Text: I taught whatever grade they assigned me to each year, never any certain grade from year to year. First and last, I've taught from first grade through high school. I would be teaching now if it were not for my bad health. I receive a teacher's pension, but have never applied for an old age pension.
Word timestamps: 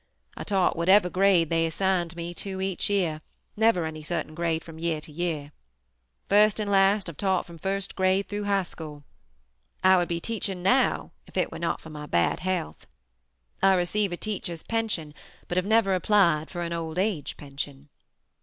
I 0.35 0.43
taught 0.43 0.75
whatever 0.75 1.11
grade 1.11 1.51
they 1.51 1.67
assigned 1.67 2.15
me 2.15 2.33
to 2.33 2.59
each 2.59 2.89
year, 2.89 3.21
never 3.55 3.85
any 3.85 4.01
certain 4.01 4.33
grade 4.33 4.63
from 4.63 4.79
year 4.79 4.99
to 4.99 5.11
year. 5.11 5.51
First 6.27 6.59
and 6.59 6.71
last, 6.71 7.07
I've 7.07 7.17
taught 7.17 7.45
from 7.45 7.59
first 7.59 7.95
grade 7.95 8.27
through 8.27 8.45
high 8.45 8.63
school. 8.63 9.03
I 9.83 9.97
would 9.97 10.07
be 10.07 10.19
teaching 10.19 10.63
now 10.63 11.11
if 11.27 11.37
it 11.37 11.51
were 11.51 11.59
not 11.59 11.81
for 11.81 11.91
my 11.91 12.07
bad 12.07 12.39
health. 12.39 12.87
I 13.61 13.75
receive 13.75 14.11
a 14.11 14.17
teacher's 14.17 14.63
pension, 14.63 15.13
but 15.47 15.57
have 15.57 15.67
never 15.67 15.93
applied 15.93 16.49
for 16.49 16.63
an 16.63 16.73
old 16.73 16.97
age 16.97 17.37
pension. 17.37 17.89